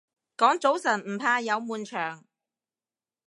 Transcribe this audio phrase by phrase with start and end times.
[0.35, 2.25] 講早晨唔怕有悶場